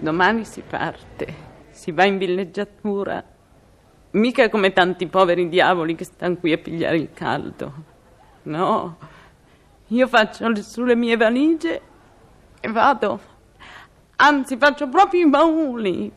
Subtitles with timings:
[0.00, 1.34] Domani si parte,
[1.68, 3.22] si va in villeggiatura.
[4.12, 7.72] Mica come tanti poveri diavoli che stanno qui a pigliare il caldo.
[8.44, 8.96] No,
[9.88, 11.82] io faccio le- sulle mie valigie
[12.60, 13.20] e vado.
[14.16, 16.10] Anzi, faccio proprio i bauli.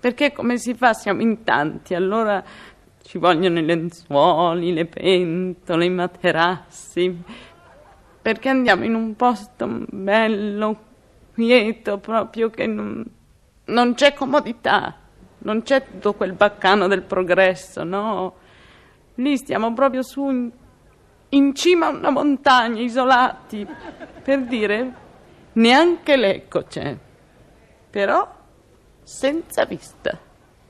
[0.00, 0.92] Perché come si fa?
[0.92, 2.42] Siamo in tanti, allora
[3.02, 7.22] ci vogliono i lenzuoli, le pentole, i materassi.
[8.22, 10.78] Perché andiamo in un posto bello,
[11.32, 13.04] quieto, proprio che non,
[13.66, 14.96] non c'è comodità,
[15.38, 18.34] non c'è tutto quel baccano del progresso, no.
[19.16, 20.50] Lì stiamo proprio su in,
[21.30, 23.66] in cima a una montagna, isolati,
[24.22, 24.92] per dire,
[25.52, 26.96] neanche l'eco c'è,
[27.90, 28.28] però
[29.02, 30.16] senza vista,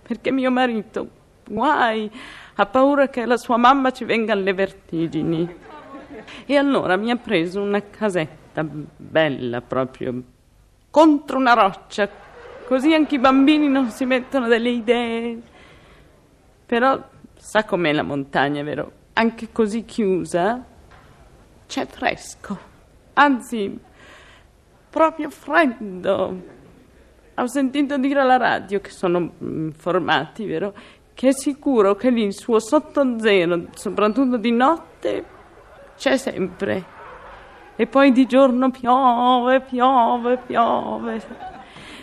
[0.03, 1.09] perché mio marito,
[1.47, 2.11] guai,
[2.55, 5.59] ha paura che la sua mamma ci venga alle vertigini.
[6.47, 10.23] E allora mi ha preso una casetta bella proprio
[10.91, 12.09] contro una roccia,
[12.71, 15.43] così anche i bambini non si mettono delle idee.
[16.65, 17.03] Però
[17.35, 18.93] sa com'è la montagna, vero?
[19.15, 20.65] Anche così chiusa
[21.67, 22.57] c'è fresco,
[23.15, 23.77] anzi
[24.89, 26.43] proprio freddo.
[27.35, 30.73] Ho sentito dire alla radio, che sono mm, informati, vero?
[31.13, 35.25] Che è sicuro che lì il suo sotto zero, soprattutto di notte,
[35.97, 36.85] c'è sempre.
[37.75, 41.59] E poi di giorno piove, piove, piove.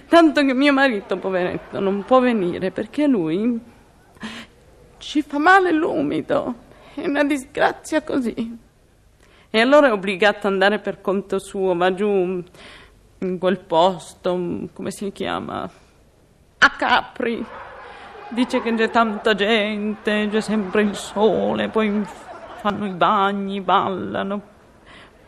[0.08, 3.60] Tanto che mio marito, poveretto, non può venire perché lui
[4.98, 6.56] ci fa male l'umido.
[6.94, 8.58] È una disgrazia così.
[9.50, 12.44] E allora è obbligato ad andare per conto suo, va giù
[13.20, 15.70] in quel posto, come si chiama?
[16.60, 17.46] A Capri.
[18.30, 22.04] Dice che c'è tanta gente, c'è sempre il sole, poi
[22.60, 24.42] fanno i bagni, ballano.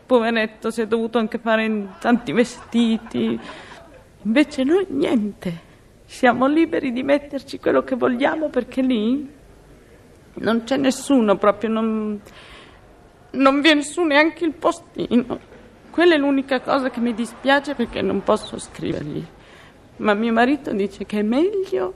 [0.06, 3.40] Poveretto, si è dovuto anche fare tanti vestiti.
[4.22, 5.68] Invece noi niente.
[6.04, 9.28] Siamo liberi di metterci quello che vogliamo perché lì
[10.34, 12.20] non c'è nessuno proprio, non,
[13.30, 15.38] non viene su neanche il postino.
[15.90, 19.24] Quella è l'unica cosa che mi dispiace perché non posso scrivergli.
[19.96, 21.94] Ma mio marito dice che è meglio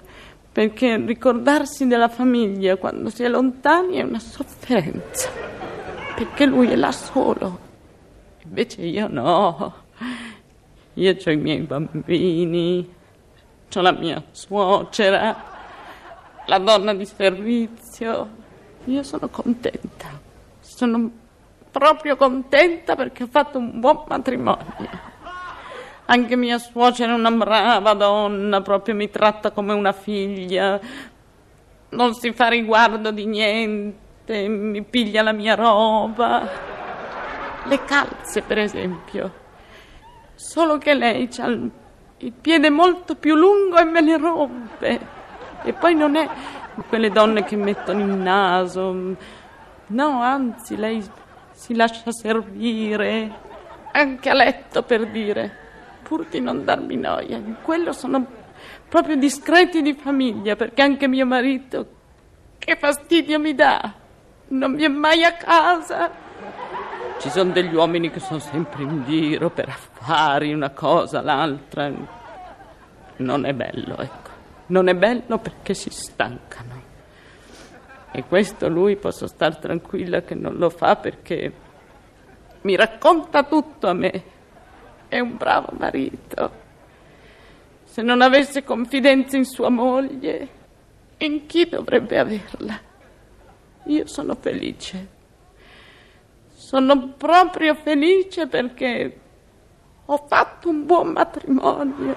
[0.52, 5.28] perché ricordarsi della famiglia quando si è lontani è una sofferenza.
[6.14, 7.58] Perché lui è là solo.
[8.44, 9.84] Invece io no.
[10.94, 12.94] Io ho i miei bambini,
[13.75, 15.37] ho la mia suocera,
[16.47, 18.28] la donna di servizio.
[18.84, 20.21] Io sono contenta.
[20.60, 21.10] Sono
[21.71, 25.12] proprio contenta perché ho fatto un buon matrimonio.
[26.06, 30.78] Anche mia suocera è una brava donna, proprio mi tratta come una figlia.
[31.88, 36.49] Non si fa riguardo di niente, mi piglia la mia roba.
[37.65, 39.43] Le calze, per esempio.
[40.34, 41.71] Solo che lei ha il,
[42.41, 45.00] piede molto più lungo e me le rompe.
[45.62, 46.28] E poi non è
[46.89, 49.17] quelle donne che mettono il naso.
[49.87, 51.03] No, anzi, lei
[51.53, 53.33] si lascia servire,
[53.93, 55.56] anche a letto per dire,
[56.03, 57.37] pur di non darmi noia.
[57.37, 58.27] In quello sono
[58.89, 61.87] proprio discreti di famiglia, perché anche mio marito,
[62.59, 63.93] che fastidio mi dà,
[64.49, 66.11] non viene mai a casa.
[67.19, 71.91] Ci sono degli uomini che sono sempre in giro per affari, una cosa, l'altra.
[73.16, 74.31] Non è bello, ecco.
[74.66, 76.83] Non è bello perché si stancano.
[78.10, 81.53] E questo lui posso star tranquilla che non lo fa perché
[82.60, 84.22] mi racconta tutto a me.
[85.09, 86.62] È un bravo marito.
[87.84, 90.48] Se non avesse confidenza in sua moglie,
[91.18, 92.78] in chi dovrebbe averla?
[93.84, 95.14] Io sono felice.
[96.65, 99.21] Sono proprio felice perché
[100.07, 102.16] ho fatto un buon matrimonio.